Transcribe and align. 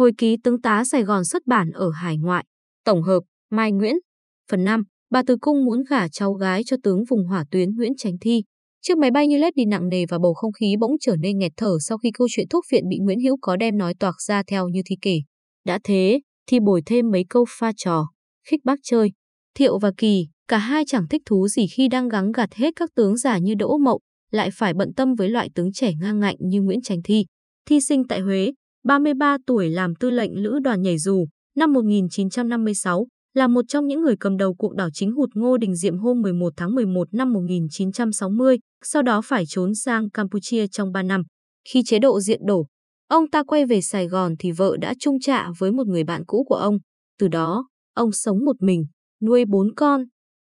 Hồi 0.00 0.12
ký 0.18 0.36
tướng 0.44 0.60
tá 0.60 0.84
Sài 0.84 1.02
Gòn 1.02 1.24
xuất 1.24 1.46
bản 1.46 1.70
ở 1.70 1.90
hải 1.90 2.16
ngoại. 2.16 2.44
Tổng 2.84 3.02
hợp, 3.02 3.20
Mai 3.50 3.72
Nguyễn. 3.72 3.96
Phần 4.50 4.64
5, 4.64 4.82
bà 5.10 5.22
Từ 5.26 5.36
Cung 5.40 5.64
muốn 5.64 5.82
gả 5.90 6.08
cháu 6.08 6.32
gái 6.32 6.62
cho 6.66 6.76
tướng 6.82 7.04
vùng 7.10 7.26
hỏa 7.26 7.44
tuyến 7.50 7.76
Nguyễn 7.76 7.92
Chánh 7.96 8.18
Thi. 8.20 8.42
Chiếc 8.82 8.98
máy 8.98 9.10
bay 9.10 9.28
như 9.28 9.38
lết 9.38 9.54
đi 9.56 9.64
nặng 9.64 9.88
nề 9.88 10.06
và 10.06 10.18
bầu 10.18 10.34
không 10.34 10.52
khí 10.52 10.74
bỗng 10.80 10.96
trở 11.00 11.16
nên 11.16 11.38
nghẹt 11.38 11.52
thở 11.56 11.76
sau 11.80 11.98
khi 11.98 12.10
câu 12.18 12.26
chuyện 12.30 12.48
thuốc 12.50 12.64
viện 12.72 12.88
bị 12.88 12.98
Nguyễn 12.98 13.20
Hữu 13.20 13.36
có 13.40 13.56
đem 13.56 13.78
nói 13.78 13.94
toạc 13.94 14.14
ra 14.20 14.42
theo 14.46 14.68
như 14.68 14.82
thi 14.86 14.96
kể. 15.02 15.18
Đã 15.64 15.78
thế, 15.84 16.20
thì 16.46 16.60
bồi 16.60 16.82
thêm 16.86 17.10
mấy 17.10 17.24
câu 17.28 17.44
pha 17.58 17.72
trò, 17.76 18.06
khích 18.48 18.60
bác 18.64 18.78
chơi. 18.82 19.10
Thiệu 19.54 19.78
và 19.78 19.92
Kỳ, 19.96 20.26
cả 20.48 20.58
hai 20.58 20.84
chẳng 20.86 21.08
thích 21.08 21.22
thú 21.26 21.48
gì 21.48 21.66
khi 21.66 21.88
đang 21.88 22.08
gắng 22.08 22.32
gạt 22.32 22.54
hết 22.54 22.70
các 22.76 22.90
tướng 22.94 23.16
giả 23.16 23.38
như 23.38 23.54
Đỗ 23.54 23.78
Mậu, 23.78 24.00
lại 24.30 24.50
phải 24.52 24.74
bận 24.74 24.94
tâm 24.96 25.14
với 25.14 25.28
loại 25.28 25.50
tướng 25.54 25.72
trẻ 25.72 25.92
ngang 26.00 26.20
ngạnh 26.20 26.36
như 26.38 26.62
Nguyễn 26.62 26.80
Chánh 26.82 27.02
Thi. 27.04 27.24
Thi 27.68 27.80
sinh 27.80 28.08
tại 28.08 28.20
Huế, 28.20 28.52
33 28.84 29.36
tuổi 29.46 29.70
làm 29.70 29.94
tư 29.94 30.10
lệnh 30.10 30.42
lữ 30.42 30.58
đoàn 30.58 30.82
nhảy 30.82 30.98
dù, 30.98 31.26
năm 31.56 31.72
1956, 31.72 33.06
là 33.34 33.46
một 33.46 33.64
trong 33.68 33.86
những 33.86 34.00
người 34.00 34.14
cầm 34.20 34.36
đầu 34.36 34.54
cuộc 34.54 34.74
đảo 34.74 34.88
chính 34.92 35.12
hụt 35.12 35.30
Ngô 35.34 35.56
Đình 35.56 35.76
Diệm 35.76 35.98
hôm 35.98 36.22
11 36.22 36.52
tháng 36.56 36.74
11 36.74 37.14
năm 37.14 37.32
1960, 37.32 38.58
sau 38.84 39.02
đó 39.02 39.20
phải 39.24 39.44
trốn 39.48 39.74
sang 39.74 40.10
Campuchia 40.10 40.66
trong 40.66 40.92
3 40.92 41.02
năm. 41.02 41.22
Khi 41.68 41.82
chế 41.86 41.98
độ 41.98 42.20
diện 42.20 42.40
đổ, 42.46 42.66
ông 43.08 43.30
ta 43.30 43.42
quay 43.42 43.66
về 43.66 43.80
Sài 43.80 44.08
Gòn 44.08 44.34
thì 44.38 44.52
vợ 44.52 44.76
đã 44.80 44.94
chung 44.98 45.20
trạ 45.20 45.48
với 45.58 45.72
một 45.72 45.86
người 45.86 46.04
bạn 46.04 46.24
cũ 46.26 46.44
của 46.48 46.54
ông. 46.54 46.78
Từ 47.18 47.28
đó, 47.28 47.68
ông 47.94 48.12
sống 48.12 48.44
một 48.44 48.56
mình, 48.62 48.86
nuôi 49.22 49.44
bốn 49.48 49.74
con. 49.74 50.04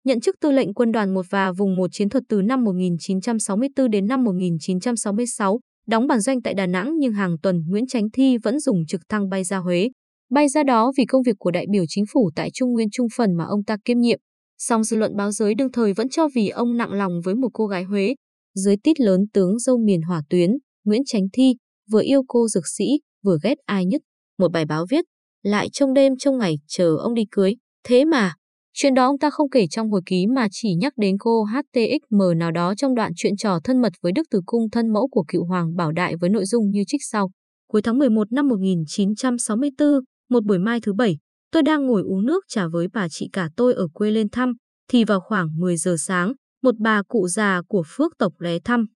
Nhận 0.04 0.20
chức 0.20 0.36
tư 0.40 0.50
lệnh 0.50 0.74
quân 0.74 0.92
đoàn 0.92 1.14
1 1.14 1.26
và 1.30 1.52
vùng 1.52 1.76
1 1.76 1.88
chiến 1.92 2.08
thuật 2.08 2.24
từ 2.28 2.42
năm 2.42 2.64
1964 2.64 3.90
đến 3.90 4.06
năm 4.06 4.24
1966, 4.24 5.60
đóng 5.88 6.06
bản 6.06 6.20
doanh 6.20 6.42
tại 6.42 6.54
Đà 6.54 6.66
Nẵng 6.66 6.92
nhưng 6.98 7.12
hàng 7.12 7.36
tuần 7.42 7.62
Nguyễn 7.68 7.86
Chánh 7.86 8.10
Thi 8.10 8.36
vẫn 8.42 8.60
dùng 8.60 8.86
trực 8.86 9.00
thăng 9.08 9.28
bay 9.28 9.44
ra 9.44 9.58
Huế. 9.58 9.88
Bay 10.30 10.48
ra 10.48 10.62
đó 10.62 10.92
vì 10.98 11.04
công 11.04 11.22
việc 11.22 11.36
của 11.38 11.50
đại 11.50 11.66
biểu 11.70 11.84
chính 11.88 12.04
phủ 12.12 12.30
tại 12.34 12.50
Trung 12.54 12.72
Nguyên 12.72 12.88
Trung 12.92 13.06
Phần 13.16 13.34
mà 13.34 13.44
ông 13.44 13.64
ta 13.64 13.76
kiêm 13.84 14.00
nhiệm. 14.00 14.18
Song 14.58 14.84
dư 14.84 14.96
luận 14.96 15.16
báo 15.16 15.32
giới 15.32 15.54
đương 15.54 15.72
thời 15.72 15.92
vẫn 15.92 16.08
cho 16.08 16.28
vì 16.34 16.48
ông 16.48 16.76
nặng 16.76 16.92
lòng 16.92 17.12
với 17.24 17.34
một 17.34 17.48
cô 17.52 17.66
gái 17.66 17.84
Huế. 17.84 18.14
Dưới 18.54 18.76
tít 18.76 19.00
lớn 19.00 19.20
tướng 19.32 19.58
dâu 19.58 19.78
miền 19.78 20.02
hỏa 20.02 20.22
tuyến, 20.30 20.50
Nguyễn 20.84 21.02
Chánh 21.06 21.26
Thi 21.32 21.54
vừa 21.90 22.02
yêu 22.02 22.22
cô 22.28 22.48
dược 22.48 22.66
sĩ, 22.66 23.00
vừa 23.24 23.38
ghét 23.42 23.54
ai 23.64 23.86
nhất. 23.86 24.00
Một 24.38 24.52
bài 24.52 24.64
báo 24.64 24.86
viết, 24.90 25.04
lại 25.42 25.68
trong 25.72 25.94
đêm 25.94 26.12
trong 26.18 26.38
ngày 26.38 26.54
chờ 26.66 26.96
ông 26.96 27.14
đi 27.14 27.22
cưới. 27.30 27.54
Thế 27.84 28.04
mà, 28.04 28.34
chuyện 28.80 28.94
đó 28.94 29.06
ông 29.06 29.18
ta 29.18 29.30
không 29.30 29.50
kể 29.50 29.66
trong 29.70 29.90
hồi 29.90 30.00
ký 30.06 30.26
mà 30.26 30.48
chỉ 30.50 30.74
nhắc 30.74 30.92
đến 30.96 31.16
cô 31.18 31.44
HTXM 31.44 32.38
nào 32.38 32.50
đó 32.52 32.74
trong 32.74 32.94
đoạn 32.94 33.12
chuyện 33.16 33.36
trò 33.36 33.58
thân 33.64 33.80
mật 33.80 33.92
với 34.02 34.12
Đức 34.12 34.22
Từ 34.30 34.40
Cung 34.46 34.70
thân 34.70 34.92
mẫu 34.92 35.08
của 35.08 35.24
cựu 35.28 35.44
Hoàng 35.44 35.76
Bảo 35.76 35.92
Đại 35.92 36.16
với 36.16 36.30
nội 36.30 36.44
dung 36.44 36.70
như 36.70 36.82
trích 36.86 37.00
sau. 37.10 37.30
Cuối 37.68 37.82
tháng 37.82 37.98
11 37.98 38.32
năm 38.32 38.48
1964, 38.48 39.88
một 40.30 40.44
buổi 40.44 40.58
mai 40.58 40.80
thứ 40.80 40.92
bảy, 40.92 41.16
tôi 41.52 41.62
đang 41.62 41.86
ngồi 41.86 42.02
uống 42.02 42.26
nước 42.26 42.44
trà 42.48 42.66
với 42.72 42.86
bà 42.92 43.08
chị 43.10 43.28
cả 43.32 43.48
tôi 43.56 43.74
ở 43.74 43.88
quê 43.92 44.10
lên 44.10 44.28
thăm, 44.28 44.52
thì 44.90 45.04
vào 45.04 45.20
khoảng 45.20 45.48
10 45.58 45.76
giờ 45.76 45.96
sáng, 45.98 46.32
một 46.62 46.74
bà 46.78 47.02
cụ 47.08 47.28
già 47.28 47.62
của 47.68 47.82
phước 47.86 48.12
tộc 48.18 48.32
ghé 48.40 48.58
thăm. 48.64 48.86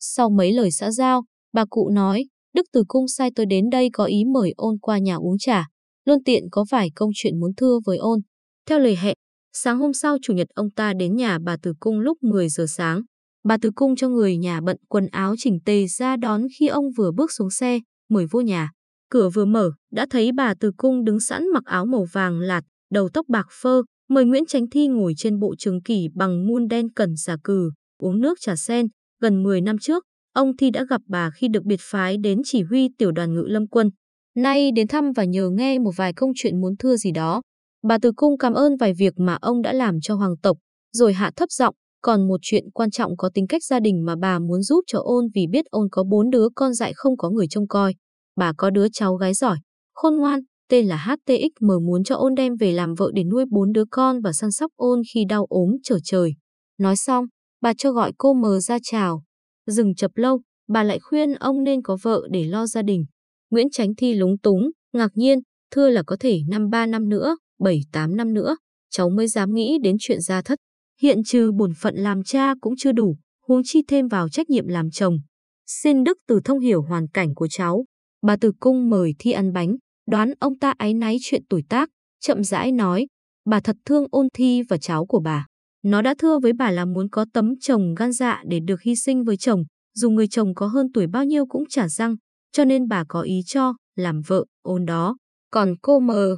Sau 0.00 0.30
mấy 0.30 0.52
lời 0.52 0.70
xã 0.70 0.90
giao, 0.90 1.24
bà 1.52 1.64
cụ 1.70 1.88
nói, 1.88 2.24
Đức 2.54 2.66
Từ 2.72 2.84
Cung 2.88 3.08
sai 3.08 3.30
tôi 3.34 3.46
đến 3.46 3.70
đây 3.70 3.88
có 3.92 4.04
ý 4.04 4.24
mời 4.24 4.52
ôn 4.56 4.78
qua 4.78 4.98
nhà 4.98 5.16
uống 5.16 5.38
trà, 5.38 5.66
luôn 6.04 6.24
tiện 6.24 6.42
có 6.50 6.64
vài 6.70 6.90
công 6.94 7.10
chuyện 7.14 7.40
muốn 7.40 7.54
thưa 7.56 7.78
với 7.86 7.98
ôn. 7.98 8.20
Theo 8.68 8.78
lời 8.78 8.96
hẹn, 8.96 9.16
sáng 9.52 9.78
hôm 9.78 9.92
sau 9.92 10.16
chủ 10.22 10.32
nhật 10.32 10.48
ông 10.54 10.70
ta 10.70 10.92
đến 10.92 11.16
nhà 11.16 11.38
bà 11.38 11.56
Từ 11.62 11.72
Cung 11.80 12.00
lúc 12.00 12.22
10 12.22 12.48
giờ 12.48 12.66
sáng. 12.68 13.02
Bà 13.44 13.56
Từ 13.62 13.70
Cung 13.74 13.96
cho 13.96 14.08
người 14.08 14.36
nhà 14.36 14.60
bận 14.60 14.76
quần 14.88 15.06
áo 15.06 15.34
chỉnh 15.38 15.58
tề 15.64 15.86
ra 15.86 16.16
đón 16.16 16.42
khi 16.58 16.66
ông 16.66 16.84
vừa 16.96 17.12
bước 17.12 17.32
xuống 17.32 17.50
xe, 17.50 17.78
mời 18.10 18.26
vô 18.30 18.40
nhà. 18.40 18.70
Cửa 19.10 19.28
vừa 19.28 19.44
mở, 19.44 19.70
đã 19.92 20.06
thấy 20.10 20.32
bà 20.32 20.54
Từ 20.60 20.70
Cung 20.76 21.04
đứng 21.04 21.20
sẵn 21.20 21.48
mặc 21.52 21.64
áo 21.64 21.86
màu 21.86 22.06
vàng 22.12 22.40
lạt, 22.40 22.62
đầu 22.90 23.08
tóc 23.08 23.26
bạc 23.28 23.46
phơ, 23.50 23.82
mời 24.08 24.24
Nguyễn 24.24 24.46
Chánh 24.46 24.70
Thi 24.70 24.86
ngồi 24.88 25.14
trên 25.16 25.38
bộ 25.38 25.54
trường 25.58 25.82
kỷ 25.82 26.08
bằng 26.14 26.46
muôn 26.46 26.68
đen 26.68 26.92
cẩn 26.92 27.16
giả 27.16 27.36
cừ, 27.44 27.70
uống 27.98 28.20
nước 28.20 28.38
trà 28.40 28.56
sen. 28.56 28.86
Gần 29.20 29.42
10 29.42 29.60
năm 29.60 29.78
trước, 29.78 30.04
ông 30.34 30.56
Thi 30.56 30.70
đã 30.70 30.84
gặp 30.90 31.00
bà 31.08 31.30
khi 31.30 31.48
được 31.48 31.64
biệt 31.64 31.80
phái 31.80 32.16
đến 32.16 32.40
chỉ 32.44 32.62
huy 32.62 32.88
tiểu 32.98 33.12
đoàn 33.12 33.34
ngự 33.34 33.44
lâm 33.48 33.66
quân. 33.66 33.90
Nay 34.36 34.70
đến 34.72 34.88
thăm 34.88 35.12
và 35.12 35.24
nhờ 35.24 35.50
nghe 35.50 35.78
một 35.78 35.92
vài 35.96 36.12
công 36.12 36.30
chuyện 36.34 36.60
muốn 36.60 36.76
thưa 36.78 36.96
gì 36.96 37.10
đó. 37.10 37.42
Bà 37.82 37.98
Từ 38.02 38.12
Cung 38.16 38.38
cảm 38.38 38.52
ơn 38.52 38.76
vài 38.76 38.92
việc 38.98 39.14
mà 39.16 39.38
ông 39.40 39.62
đã 39.62 39.72
làm 39.72 40.00
cho 40.02 40.14
hoàng 40.14 40.36
tộc, 40.42 40.56
rồi 40.92 41.12
hạ 41.12 41.30
thấp 41.36 41.50
giọng, 41.50 41.74
còn 42.02 42.28
một 42.28 42.40
chuyện 42.42 42.70
quan 42.74 42.90
trọng 42.90 43.16
có 43.16 43.30
tính 43.34 43.46
cách 43.46 43.64
gia 43.64 43.80
đình 43.80 44.04
mà 44.04 44.14
bà 44.20 44.38
muốn 44.38 44.62
giúp 44.62 44.84
cho 44.86 44.98
ôn 45.02 45.28
vì 45.34 45.46
biết 45.46 45.64
ôn 45.70 45.88
có 45.90 46.04
bốn 46.04 46.30
đứa 46.30 46.48
con 46.54 46.74
dại 46.74 46.92
không 46.94 47.16
có 47.16 47.30
người 47.30 47.46
trông 47.50 47.68
coi. 47.68 47.94
Bà 48.36 48.52
có 48.56 48.70
đứa 48.70 48.86
cháu 48.92 49.14
gái 49.14 49.34
giỏi, 49.34 49.58
khôn 49.94 50.16
ngoan, 50.16 50.40
tên 50.68 50.86
là 50.86 50.96
HTXM 50.96 51.66
muốn 51.86 52.04
cho 52.04 52.16
ôn 52.16 52.34
đem 52.34 52.56
về 52.56 52.72
làm 52.72 52.94
vợ 52.94 53.10
để 53.14 53.24
nuôi 53.24 53.44
bốn 53.50 53.72
đứa 53.72 53.84
con 53.90 54.20
và 54.20 54.32
săn 54.32 54.52
sóc 54.52 54.70
ôn 54.76 55.02
khi 55.14 55.24
đau 55.28 55.46
ốm 55.48 55.70
trở 55.82 55.98
trời. 56.04 56.34
Nói 56.78 56.96
xong, 56.96 57.24
bà 57.60 57.72
cho 57.78 57.92
gọi 57.92 58.12
cô 58.18 58.34
mờ 58.34 58.60
ra 58.60 58.78
chào. 58.82 59.22
Dừng 59.66 59.94
chập 59.94 60.10
lâu, 60.14 60.40
bà 60.68 60.82
lại 60.82 60.98
khuyên 61.00 61.32
ông 61.32 61.64
nên 61.64 61.82
có 61.82 61.98
vợ 62.02 62.22
để 62.30 62.44
lo 62.44 62.66
gia 62.66 62.82
đình. 62.82 63.04
Nguyễn 63.50 63.70
Chánh 63.70 63.94
Thi 63.94 64.14
lúng 64.14 64.38
túng, 64.38 64.70
ngạc 64.92 65.10
nhiên, 65.14 65.38
thưa 65.70 65.88
là 65.88 66.02
có 66.06 66.16
thể 66.20 66.38
năm 66.48 66.70
ba 66.70 66.86
năm 66.86 67.08
nữa, 67.08 67.36
bảy 67.64 67.80
tám 67.92 68.16
năm 68.16 68.34
nữa, 68.34 68.56
cháu 68.90 69.10
mới 69.10 69.28
dám 69.28 69.54
nghĩ 69.54 69.78
đến 69.82 69.96
chuyện 70.00 70.20
gia 70.20 70.42
thất. 70.42 70.58
Hiện 71.00 71.24
trừ 71.24 71.52
bổn 71.52 71.72
phận 71.74 71.94
làm 71.96 72.22
cha 72.22 72.54
cũng 72.60 72.74
chưa 72.76 72.92
đủ, 72.92 73.16
huống 73.48 73.62
chi 73.64 73.82
thêm 73.88 74.08
vào 74.08 74.28
trách 74.28 74.50
nhiệm 74.50 74.68
làm 74.68 74.90
chồng. 74.90 75.18
Xin 75.66 76.04
Đức 76.04 76.18
Từ 76.28 76.40
thông 76.44 76.60
hiểu 76.60 76.82
hoàn 76.82 77.08
cảnh 77.08 77.34
của 77.34 77.48
cháu. 77.48 77.84
Bà 78.22 78.36
Từ 78.40 78.52
Cung 78.60 78.90
mời 78.90 79.14
Thi 79.18 79.32
ăn 79.32 79.52
bánh, 79.52 79.76
đoán 80.06 80.32
ông 80.40 80.58
ta 80.58 80.74
áy 80.78 80.94
náy 80.94 81.16
chuyện 81.20 81.42
tuổi 81.48 81.62
tác, 81.68 81.88
chậm 82.20 82.44
rãi 82.44 82.72
nói, 82.72 83.06
bà 83.44 83.60
thật 83.60 83.76
thương 83.86 84.06
ôn 84.10 84.28
Thi 84.34 84.62
và 84.68 84.78
cháu 84.78 85.06
của 85.06 85.20
bà. 85.20 85.46
Nó 85.84 86.02
đã 86.02 86.14
thưa 86.18 86.38
với 86.38 86.52
bà 86.52 86.70
là 86.70 86.84
muốn 86.84 87.08
có 87.10 87.26
tấm 87.32 87.54
chồng 87.60 87.94
gan 87.94 88.12
dạ 88.12 88.42
để 88.46 88.60
được 88.60 88.82
hy 88.82 88.96
sinh 88.96 89.24
với 89.24 89.36
chồng, 89.36 89.64
dù 89.94 90.10
người 90.10 90.28
chồng 90.28 90.54
có 90.54 90.66
hơn 90.66 90.86
tuổi 90.94 91.06
bao 91.06 91.24
nhiêu 91.24 91.46
cũng 91.46 91.64
trả 91.68 91.88
răng, 91.88 92.16
cho 92.52 92.64
nên 92.64 92.88
bà 92.88 93.04
có 93.08 93.20
ý 93.20 93.40
cho, 93.46 93.74
làm 93.96 94.20
vợ, 94.26 94.44
ôn 94.62 94.84
đó. 94.84 95.16
Còn 95.50 95.74
cô 95.82 96.00
mờ, 96.00 96.36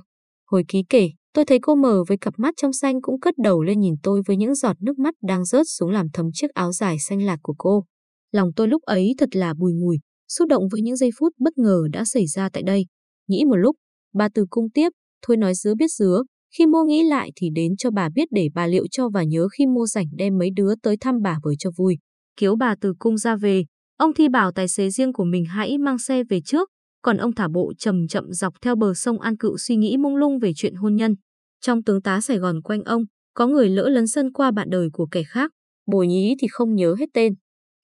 hồi 0.55 0.65
ký 0.69 0.83
kể, 0.89 1.11
tôi 1.33 1.45
thấy 1.45 1.59
cô 1.63 1.75
mờ 1.75 2.05
với 2.09 2.17
cặp 2.21 2.35
mắt 2.37 2.55
trong 2.57 2.73
xanh 2.73 3.03
cũng 3.03 3.21
cất 3.21 3.35
đầu 3.39 3.63
lên 3.63 3.81
nhìn 3.81 3.95
tôi 4.03 4.23
với 4.27 4.37
những 4.37 4.55
giọt 4.55 4.77
nước 4.81 4.99
mắt 4.99 5.15
đang 5.23 5.45
rớt 5.45 5.67
xuống 5.69 5.91
làm 5.91 6.07
thấm 6.13 6.27
chiếc 6.33 6.51
áo 6.51 6.73
dài 6.73 6.97
xanh 6.99 7.23
lạc 7.23 7.39
của 7.43 7.55
cô. 7.59 7.85
Lòng 8.33 8.51
tôi 8.57 8.69
lúc 8.69 8.83
ấy 8.83 9.15
thật 9.19 9.37
là 9.37 9.55
bùi 9.55 9.73
ngùi, 9.73 9.99
xúc 10.29 10.49
động 10.49 10.63
với 10.73 10.83
những 10.83 10.97
giây 10.97 11.11
phút 11.19 11.33
bất 11.39 11.59
ngờ 11.59 11.83
đã 11.93 12.05
xảy 12.05 12.27
ra 12.27 12.49
tại 12.53 12.63
đây. 12.63 12.87
Nghĩ 13.29 13.45
một 13.45 13.57
lúc, 13.57 13.77
bà 14.15 14.29
từ 14.35 14.47
cung 14.51 14.71
tiếp, 14.71 14.89
thôi 15.27 15.37
nói 15.37 15.55
dứa 15.55 15.75
biết 15.75 15.91
dứa, 15.99 16.23
khi 16.59 16.67
mua 16.67 16.85
nghĩ 16.85 17.03
lại 17.03 17.31
thì 17.37 17.51
đến 17.55 17.77
cho 17.77 17.91
bà 17.91 18.09
biết 18.15 18.29
để 18.31 18.49
bà 18.55 18.67
liệu 18.67 18.87
cho 18.91 19.09
và 19.09 19.23
nhớ 19.23 19.49
khi 19.59 19.67
mua 19.67 19.87
rảnh 19.87 20.07
đem 20.17 20.39
mấy 20.39 20.51
đứa 20.57 20.75
tới 20.83 20.97
thăm 21.01 21.23
bà 21.23 21.39
với 21.43 21.55
cho 21.59 21.71
vui. 21.77 21.99
Kiếu 22.37 22.57
bà 22.57 22.75
từ 22.81 22.95
cung 22.99 23.19
ra 23.19 23.37
về, 23.37 23.65
ông 23.97 24.15
thi 24.15 24.29
bảo 24.29 24.53
tài 24.53 24.69
xế 24.69 24.91
riêng 24.91 25.13
của 25.13 25.25
mình 25.25 25.45
hãy 25.45 25.79
mang 25.79 25.99
xe 25.99 26.25
về 26.25 26.41
trước, 26.45 26.71
còn 27.05 27.17
ông 27.17 27.35
thả 27.35 27.49
bộ 27.49 27.73
chậm 27.79 28.09
chậm 28.09 28.33
dọc 28.33 28.55
theo 28.63 28.77
bờ 28.77 28.95
sông 28.95 29.21
An 29.21 29.37
Cựu 29.37 29.57
suy 29.59 29.77
nghĩ 29.77 29.97
mông 29.97 30.17
lung 30.17 30.39
về 30.39 30.53
chuyện 30.57 30.75
hôn 30.75 30.97
nhân. 30.97 31.15
Trong 31.61 31.83
tướng 31.83 32.03
tá 32.03 32.21
Sài 32.21 32.39
Gòn 32.39 32.63
quanh 32.63 32.83
ông, 32.83 33.03
có 33.35 33.47
người 33.47 33.69
lỡ 33.69 33.89
lấn 33.89 34.07
sân 34.07 34.33
qua 34.33 34.51
bạn 34.51 34.71
đời 34.71 34.89
của 34.93 35.07
kẻ 35.11 35.23
khác, 35.23 35.51
bồi 35.87 36.07
nhí 36.07 36.35
thì 36.41 36.49
không 36.51 36.75
nhớ 36.75 36.95
hết 36.99 37.07
tên. 37.15 37.35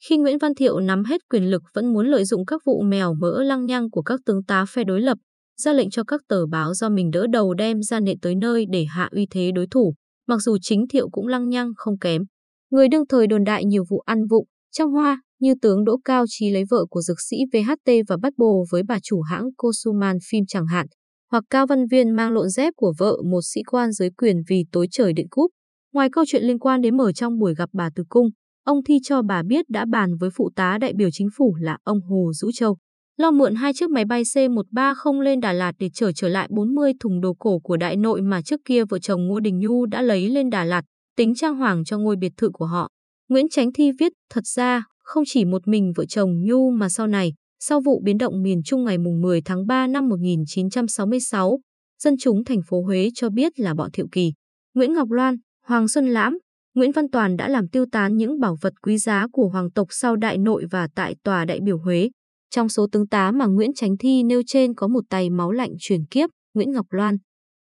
Khi 0.09 0.17
Nguyễn 0.17 0.39
Văn 0.39 0.55
Thiệu 0.55 0.81
nắm 0.81 1.05
hết 1.05 1.21
quyền 1.31 1.51
lực 1.51 1.63
vẫn 1.75 1.93
muốn 1.93 2.07
lợi 2.07 2.25
dụng 2.25 2.47
các 2.47 2.63
vụ 2.67 2.83
mèo 2.83 3.15
mỡ 3.15 3.43
lăng 3.43 3.67
nhăng 3.67 3.91
của 3.91 4.03
các 4.03 4.21
tướng 4.27 4.45
tá 4.45 4.65
phe 4.65 4.85
đối 4.85 5.01
lập, 5.01 5.19
ra 5.61 5.73
lệnh 5.73 5.91
cho 5.91 6.05
các 6.05 6.21
tờ 6.29 6.47
báo 6.47 6.75
do 6.75 6.89
mình 6.89 7.11
đỡ 7.11 7.27
đầu 7.33 7.55
đem 7.55 7.83
ra 7.83 8.01
nện 8.01 8.21
tới 8.21 8.35
nơi 8.35 8.67
để 8.71 8.85
hạ 8.85 9.09
uy 9.13 9.27
thế 9.31 9.51
đối 9.55 9.67
thủ, 9.71 9.95
mặc 10.27 10.39
dù 10.39 10.57
chính 10.63 10.89
Thiệu 10.89 11.09
cũng 11.13 11.27
lăng 11.27 11.49
nhăng 11.49 11.73
không 11.77 11.99
kém. 11.99 12.23
Người 12.71 12.89
đương 12.89 13.07
thời 13.09 13.27
đồn 13.27 13.45
đại 13.45 13.65
nhiều 13.65 13.85
vụ 13.91 14.01
ăn 14.01 14.27
vụng 14.27 14.47
trong 14.71 14.91
hoa, 14.91 15.23
như 15.41 15.55
tướng 15.63 15.85
Đỗ 15.85 15.97
Cao 16.05 16.25
Trí 16.29 16.51
lấy 16.51 16.65
vợ 16.71 16.87
của 16.91 17.01
dược 17.01 17.21
sĩ 17.21 17.37
VHT 17.53 17.93
và 18.09 18.17
bắt 18.23 18.33
bồ 18.37 18.65
với 18.71 18.83
bà 18.89 18.99
chủ 19.03 19.21
hãng 19.21 19.45
Kosuman 19.57 20.17
phim 20.31 20.45
chẳng 20.49 20.67
hạn, 20.67 20.87
hoặc 21.31 21.45
Cao 21.51 21.67
Văn 21.67 21.87
Viên 21.87 22.11
mang 22.11 22.33
lộn 22.33 22.49
dép 22.49 22.75
của 22.77 22.93
vợ 22.99 23.17
một 23.31 23.41
sĩ 23.43 23.61
quan 23.67 23.93
dưới 23.93 24.11
quyền 24.11 24.37
vì 24.49 24.65
tối 24.73 24.87
trời 24.91 25.13
điện 25.13 25.27
cúp. 25.31 25.51
Ngoài 25.93 26.09
câu 26.13 26.25
chuyện 26.29 26.43
liên 26.43 26.59
quan 26.59 26.81
đến 26.81 26.97
mở 26.97 27.13
trong 27.13 27.39
buổi 27.39 27.55
gặp 27.55 27.69
bà 27.73 27.91
Từ 27.95 28.05
Cung, 28.09 28.29
ông 28.65 28.85
Thi 28.85 28.99
cho 29.03 29.23
bà 29.23 29.43
biết 29.43 29.65
đã 29.69 29.85
bàn 29.91 30.17
với 30.21 30.31
phụ 30.37 30.51
tá 30.57 30.79
đại 30.81 30.93
biểu 30.97 31.09
chính 31.13 31.29
phủ 31.37 31.55
là 31.61 31.79
ông 31.85 32.01
Hồ 32.01 32.33
Dũ 32.33 32.51
Châu. 32.55 32.77
Lo 33.17 33.31
mượn 33.31 33.55
hai 33.55 33.73
chiếc 33.75 33.91
máy 33.91 34.05
bay 34.05 34.23
C-130 34.23 35.21
lên 35.21 35.41
Đà 35.41 35.53
Lạt 35.53 35.73
để 35.79 35.91
chở 35.95 36.13
trở 36.13 36.29
lại 36.29 36.49
40 36.51 36.93
thùng 37.01 37.21
đồ 37.21 37.35
cổ 37.39 37.59
của 37.59 37.77
đại 37.77 37.97
nội 37.97 38.23
mà 38.23 38.43
trước 38.43 38.61
kia 38.65 38.85
vợ 38.85 38.99
chồng 38.99 39.27
Ngô 39.27 39.41
Đình 39.41 39.59
Nhu 39.59 39.87
đã 39.87 40.03
lấy 40.03 40.29
lên 40.29 40.51
Đà 40.51 40.65
Lạt, 40.65 40.83
tính 41.17 41.35
trang 41.35 41.57
hoàng 41.57 41.85
cho 41.85 41.99
ngôi 41.99 42.17
biệt 42.17 42.33
thự 42.37 42.51
của 42.53 42.67
họ. 42.67 42.89
Nguyễn 43.29 43.49
Chánh 43.49 43.73
Thi 43.73 43.91
viết, 43.99 44.13
thật 44.31 44.47
ra, 44.47 44.85
không 45.11 45.25
chỉ 45.27 45.45
một 45.45 45.69
mình 45.69 45.93
vợ 45.97 46.05
chồng 46.05 46.43
Nhu 46.43 46.71
mà 46.71 46.89
sau 46.89 47.07
này, 47.07 47.33
sau 47.61 47.81
vụ 47.81 48.01
biến 48.05 48.19
động 48.19 48.43
miền 48.43 48.63
Trung 48.65 48.85
ngày 48.85 48.99
10 48.99 49.41
tháng 49.45 49.67
3 49.67 49.87
năm 49.87 50.09
1966, 50.09 51.61
dân 52.03 52.15
chúng 52.21 52.45
thành 52.45 52.61
phố 52.69 52.83
Huế 52.83 53.09
cho 53.15 53.31
biết 53.31 53.61
là 53.61 53.75
bọn 53.75 53.91
Thiệu 53.93 54.07
Kỳ, 54.13 54.33
Nguyễn 54.75 54.95
Ngọc 54.95 55.11
Loan, 55.11 55.37
Hoàng 55.67 55.89
Xuân 55.89 56.09
Lãm, 56.09 56.39
Nguyễn 56.75 56.93
Văn 56.93 57.11
Toàn 57.11 57.37
đã 57.37 57.49
làm 57.49 57.69
tiêu 57.69 57.85
tán 57.93 58.17
những 58.17 58.41
bảo 58.41 58.57
vật 58.61 58.73
quý 58.83 58.99
giá 58.99 59.27
của 59.33 59.49
hoàng 59.49 59.71
tộc 59.71 59.87
sau 59.91 60.17
đại 60.17 60.39
nội 60.39 60.65
và 60.71 60.89
tại 60.95 61.15
tòa 61.25 61.45
đại 61.45 61.61
biểu 61.61 61.79
Huế. 61.79 62.11
Trong 62.51 62.69
số 62.69 62.87
tướng 62.93 63.09
tá 63.09 63.31
mà 63.31 63.47
Nguyễn 63.47 63.71
tránh 63.75 63.97
Thi 63.97 64.23
nêu 64.23 64.43
trên 64.47 64.75
có 64.75 64.89
một 64.89 65.05
tay 65.09 65.31
máu 65.31 65.53
lạnh 65.53 65.73
truyền 65.79 66.05
kiếp, 66.11 66.31
Nguyễn 66.55 66.73
Ngọc 66.73 66.87
Loan. 66.91 67.17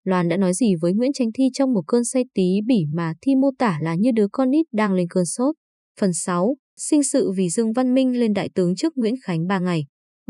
Loan 0.05 0.29
đã 0.29 0.37
nói 0.37 0.55
gì 0.55 0.75
với 0.81 0.93
Nguyễn 0.93 1.13
tránh 1.13 1.33
Thi 1.35 1.45
trong 1.53 1.73
một 1.73 1.83
cơn 1.87 2.05
say 2.05 2.25
tí 2.35 2.61
bỉ 2.67 2.85
mà 2.95 3.13
Thi 3.23 3.35
mô 3.37 3.51
tả 3.59 3.79
là 3.83 3.95
như 3.95 4.11
đứa 4.15 4.27
con 4.33 4.51
nít 4.51 4.67
đang 4.73 4.93
lên 4.93 5.07
cơn 5.11 5.25
sốt. 5.27 5.55
Phần 6.01 6.13
6. 6.13 6.55
Sinh 6.79 7.03
sự 7.03 7.33
vì 7.33 7.49
Dương 7.49 7.73
Văn 7.73 7.95
Minh 7.95 8.21
lên 8.21 8.33
đại 8.33 8.51
tướng 8.55 8.77
trước 8.77 8.93
Nguyễn 8.97 9.15
Khánh 9.23 9.47
3 9.47 9.59
ngày. 9.59 9.85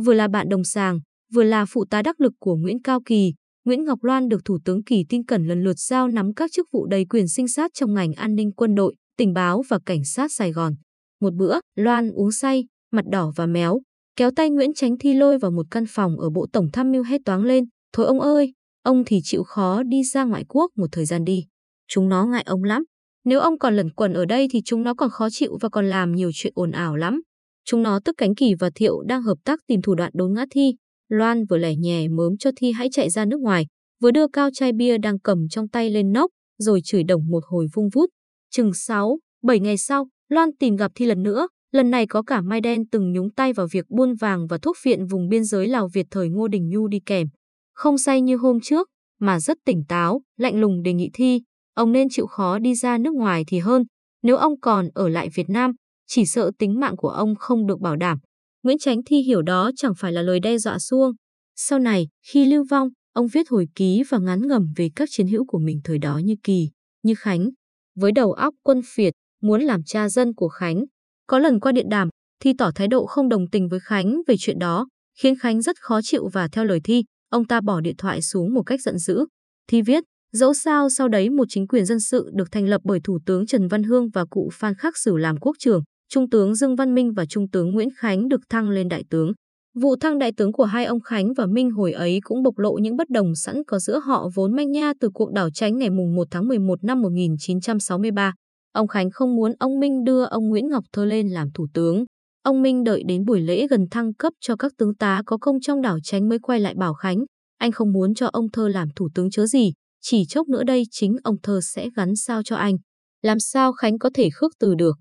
Vừa 0.05 0.15
là 0.15 0.29
bạn 0.29 0.49
đồng 0.49 0.65
sàng, 0.65 1.01
vừa 1.33 1.43
là 1.43 1.65
phụ 1.65 1.85
tá 1.91 2.03
đắc 2.03 2.21
lực 2.21 2.33
của 2.41 2.57
Nguyễn 2.57 2.83
Cao 2.83 3.01
Kỳ, 3.07 3.33
Nguyễn 3.65 3.85
Ngọc 3.85 4.05
Loan 4.05 4.29
được 4.29 4.45
Thủ 4.45 4.59
tướng 4.65 4.85
Kỳ 4.85 5.05
tin 5.09 5.25
cẩn 5.25 5.47
lần 5.47 5.63
lượt 5.65 5.79
giao 5.79 6.09
nắm 6.09 6.35
các 6.35 6.53
chức 6.53 6.67
vụ 6.73 6.87
đầy 6.87 7.05
quyền 7.05 7.29
sinh 7.29 7.49
sát 7.49 7.71
trong 7.75 7.95
ngành 7.95 8.13
an 8.13 8.35
ninh 8.35 8.53
quân 8.53 8.75
đội, 8.75 8.95
tình 9.17 9.33
báo 9.33 9.63
và 9.69 9.79
cảnh 9.87 10.05
sát 10.05 10.33
Sài 10.33 10.53
Gòn. 10.53 10.75
Một 11.21 11.35
bữa, 11.35 11.59
Loan 11.77 12.11
uống 12.11 12.33
say, 12.33 12.65
mặt 12.93 13.05
đỏ 13.11 13.33
và 13.37 13.47
méo, 13.47 13.81
kéo 14.17 14.31
tay 14.37 14.51
Nguyễn 14.51 14.75
Chánh 14.75 14.99
Thi 14.99 15.15
lôi 15.15 15.39
vào 15.39 15.51
một 15.51 15.67
căn 15.71 15.85
phòng 15.89 16.21
ở 16.21 16.31
bộ 16.31 16.47
tổng 16.53 16.69
tham 16.73 16.93
mưu 16.93 17.03
hét 17.03 17.21
toáng 17.25 17.45
lên, 17.45 17.65
thôi 17.93 18.07
ông 18.07 18.21
ơi, 18.21 18.53
ông 18.83 19.03
thì 19.07 19.21
chịu 19.23 19.43
khó 19.43 19.83
đi 19.83 20.03
ra 20.03 20.25
ngoại 20.25 20.45
quốc 20.49 20.71
một 20.77 20.87
thời 20.93 21.05
gian 21.05 21.25
đi. 21.25 21.45
Chúng 21.89 22.09
nó 22.09 22.27
ngại 22.27 22.43
ông 22.47 22.65
lắm. 22.65 22.85
Nếu 23.29 23.41
ông 23.41 23.59
còn 23.59 23.77
lẩn 23.77 23.91
quẩn 23.91 24.13
ở 24.13 24.25
đây 24.25 24.49
thì 24.51 24.61
chúng 24.65 24.83
nó 24.83 24.95
còn 24.95 25.11
khó 25.11 25.29
chịu 25.31 25.59
và 25.61 25.69
còn 25.69 25.87
làm 25.87 26.13
nhiều 26.13 26.31
chuyện 26.35 26.53
ồn 26.57 26.71
ào 26.71 26.97
lắm. 26.97 27.21
Chúng 27.65 27.83
nó 27.83 28.01
tức 28.05 28.15
cánh 28.19 28.35
kỳ 28.35 28.55
và 28.55 28.71
thiệu 28.75 29.03
đang 29.09 29.23
hợp 29.23 29.39
tác 29.45 29.61
tìm 29.67 29.83
thủ 29.83 29.95
đoạn 29.95 30.13
đốn 30.15 30.33
ngã 30.35 30.45
Thi. 30.51 30.75
Loan 31.09 31.45
vừa 31.45 31.57
lẻ 31.57 31.75
nhè 31.75 32.09
mớm 32.09 32.37
cho 32.39 32.51
Thi 32.57 32.73
hãy 32.73 32.89
chạy 32.93 33.11
ra 33.11 33.25
nước 33.25 33.41
ngoài, 33.41 33.67
vừa 34.03 34.11
đưa 34.11 34.29
cao 34.29 34.51
chai 34.55 34.73
bia 34.73 34.99
đang 34.99 35.19
cầm 35.19 35.49
trong 35.51 35.69
tay 35.69 35.91
lên 35.91 36.13
nóc, 36.13 36.31
rồi 36.59 36.81
chửi 36.85 37.05
đồng 37.05 37.31
một 37.31 37.45
hồi 37.47 37.67
vung 37.75 37.89
vút. 37.95 38.11
Chừng 38.51 38.75
6, 38.75 39.19
7 39.43 39.61
ngày 39.61 39.77
sau, 39.77 40.09
Loan 40.29 40.57
tìm 40.57 40.77
gặp 40.77 40.93
Thi 40.95 41.07
lần 41.07 41.23
nữa, 41.23 41.49
lần 41.73 41.91
này 41.91 42.07
có 42.07 42.23
cả 42.23 42.41
Mai 42.41 42.61
Đen 42.61 42.89
từng 42.89 43.13
nhúng 43.13 43.31
tay 43.31 43.53
vào 43.53 43.67
việc 43.73 43.85
buôn 43.89 44.15
vàng 44.15 44.47
và 44.47 44.59
thuốc 44.59 44.77
viện 44.85 45.07
vùng 45.07 45.29
biên 45.29 45.45
giới 45.45 45.69
Lào 45.69 45.89
Việt 45.89 46.07
thời 46.11 46.29
Ngô 46.29 46.49
Đình 46.49 46.69
Nhu 46.69 46.89
đi 46.89 47.01
kèm. 47.07 47.27
Không 47.75 47.99
say 47.99 48.21
như 48.21 48.37
hôm 48.37 48.61
trước, 48.63 48.89
mà 49.21 49.41
rất 49.41 49.59
tỉnh 49.65 49.85
táo, 49.89 50.23
lạnh 50.37 50.61
lùng 50.61 50.83
đề 50.83 50.93
nghị 50.93 51.11
Thi, 51.15 51.41
ông 51.79 51.93
nên 51.93 52.09
chịu 52.11 52.27
khó 52.27 52.59
đi 52.59 52.75
ra 52.75 52.99
nước 52.99 53.15
ngoài 53.15 53.45
thì 53.47 53.59
hơn. 53.59 53.85
Nếu 54.23 54.37
ông 54.37 54.61
còn 54.61 54.89
ở 54.95 55.09
lại 55.09 55.29
Việt 55.35 55.49
Nam, 55.49 55.73
chỉ 56.07 56.27
sợ 56.27 56.51
tính 56.59 56.81
mạng 56.81 56.97
của 56.97 57.09
ông 57.09 57.35
không 57.35 57.67
được 57.67 57.81
bảo 57.81 57.97
đảm. 57.97 58.19
Nguyễn 58.63 58.79
Chánh 58.79 59.01
Thi 59.07 59.21
hiểu 59.23 59.43
đó 59.43 59.71
chẳng 59.77 59.93
phải 59.99 60.13
là 60.13 60.23
lời 60.23 60.41
đe 60.41 60.59
dọa 60.59 60.79
xuông. 60.79 61.13
Sau 61.57 61.79
này, 61.79 62.09
khi 62.33 62.45
lưu 62.45 62.65
vong, 62.71 62.89
ông 63.13 63.27
viết 63.33 63.49
hồi 63.51 63.67
ký 63.75 64.03
và 64.09 64.19
ngắn 64.19 64.47
ngầm 64.49 64.73
về 64.77 64.89
các 64.97 65.09
chiến 65.13 65.27
hữu 65.27 65.45
của 65.47 65.59
mình 65.59 65.81
thời 65.85 65.99
đó 65.99 66.19
như 66.19 66.35
Kỳ, 66.43 66.71
như 67.03 67.15
Khánh. 67.19 67.49
Với 67.95 68.13
đầu 68.13 68.33
óc 68.33 68.55
quân 68.63 68.81
phiệt, 68.95 69.13
muốn 69.43 69.63
làm 69.63 69.85
cha 69.85 70.09
dân 70.09 70.35
của 70.35 70.49
Khánh. 70.49 70.85
Có 71.27 71.39
lần 71.39 71.61
qua 71.61 71.73
điện 71.73 71.89
đàm, 71.89 72.09
Thi 72.43 72.53
tỏ 72.59 72.71
thái 72.75 72.89
độ 72.89 73.07
không 73.07 73.29
đồng 73.29 73.51
tình 73.51 73.69
với 73.69 73.81
Khánh 73.81 74.21
về 74.27 74.35
chuyện 74.39 74.59
đó, 74.59 74.87
khiến 75.19 75.35
Khánh 75.39 75.63
rất 75.63 75.77
khó 75.81 76.01
chịu 76.03 76.29
và 76.33 76.49
theo 76.49 76.65
lời 76.65 76.81
Thi, 76.85 77.05
ông 77.31 77.45
ta 77.45 77.61
bỏ 77.61 77.81
điện 77.81 77.97
thoại 77.99 78.23
xuống 78.23 78.55
một 78.55 78.63
cách 78.63 78.81
giận 78.81 78.99
dữ. 78.99 79.27
Thi 79.69 79.83
viết, 79.83 80.05
dẫu 80.33 80.55
sao 80.55 80.89
sau 80.89 81.09
đấy 81.09 81.31
một 81.31 81.45
chính 81.49 81.67
quyền 81.67 81.85
dân 81.85 82.01
sự 82.01 82.31
được 82.35 82.49
thành 82.53 82.67
lập 82.67 82.81
bởi 82.85 83.01
Thủ 83.05 83.19
tướng 83.27 83.47
Trần 83.47 83.69
Văn 83.69 83.83
Hương 83.83 84.09
và 84.09 84.25
cụ 84.31 84.51
Phan 84.53 84.75
Khắc 84.75 84.97
Sửu 84.97 85.17
làm 85.17 85.37
quốc 85.37 85.57
trưởng, 85.59 85.83
Trung 86.09 86.31
tướng 86.31 86.55
Dương 86.55 86.77
Văn 86.77 86.95
Minh 86.95 87.13
và 87.13 87.27
Trung 87.27 87.51
tướng 87.51 87.71
Nguyễn 87.71 87.89
Khánh 87.97 88.29
được 88.29 88.41
thăng 88.51 88.71
lên 88.71 88.89
đại 88.89 89.05
tướng. 89.11 89.33
Vụ 89.81 89.97
thăng 89.97 90.19
đại 90.19 90.33
tướng 90.37 90.53
của 90.53 90.65
hai 90.65 90.85
ông 90.85 91.01
Khánh 91.01 91.33
và 91.37 91.47
Minh 91.47 91.71
hồi 91.71 91.93
ấy 91.93 92.19
cũng 92.23 92.43
bộc 92.43 92.59
lộ 92.59 92.79
những 92.79 92.97
bất 92.97 93.11
đồng 93.11 93.35
sẵn 93.35 93.63
có 93.67 93.79
giữa 93.79 93.99
họ 93.99 94.29
vốn 94.35 94.57
manh 94.57 94.71
nha 94.73 94.93
từ 95.01 95.11
cuộc 95.15 95.33
đảo 95.33 95.49
tránh 95.55 95.79
ngày 95.79 95.91
1 95.91 96.29
tháng 96.31 96.49
11 96.49 96.85
năm 96.85 97.03
1963. 97.03 98.35
Ông 98.73 98.89
Khánh 98.89 99.11
không 99.11 99.37
muốn 99.37 99.53
ông 99.59 99.81
Minh 99.81 100.05
đưa 100.05 100.25
ông 100.25 100.49
Nguyễn 100.49 100.69
Ngọc 100.69 100.85
Thơ 100.93 101.05
lên 101.05 101.29
làm 101.29 101.49
thủ 101.55 101.67
tướng. 101.75 102.05
Ông 102.43 102.63
Minh 102.63 102.85
đợi 102.85 103.03
đến 103.07 103.25
buổi 103.25 103.41
lễ 103.41 103.67
gần 103.67 103.87
thăng 103.91 104.15
cấp 104.15 104.33
cho 104.41 104.57
các 104.57 104.73
tướng 104.79 104.95
tá 104.95 105.23
có 105.27 105.39
công 105.41 105.61
trong 105.61 105.83
đảo 105.83 105.99
tránh 106.03 106.29
mới 106.29 106.39
quay 106.39 106.61
lại 106.61 106.75
bảo 106.75 106.95
Khánh. 106.95 107.25
Anh 107.59 107.73
không 107.73 107.93
muốn 107.93 108.15
cho 108.15 108.27
ông 108.33 108.51
Thơ 108.53 108.69
làm 108.69 108.89
thủ 108.97 109.09
tướng 109.15 109.31
chớ 109.31 109.47
gì, 109.47 109.73
chỉ 110.01 110.25
chốc 110.29 110.49
nữa 110.49 110.65
đây 110.65 110.83
chính 110.91 111.17
ông 111.23 111.37
Thơ 111.43 111.61
sẽ 111.63 111.89
gắn 111.97 112.17
sao 112.17 112.43
cho 112.43 112.57
anh. 112.57 112.77
Làm 113.23 113.39
sao 113.39 113.73
Khánh 113.73 113.99
có 113.99 114.11
thể 114.15 114.29
khước 114.35 114.53
từ 114.59 114.75
được? 114.75 114.97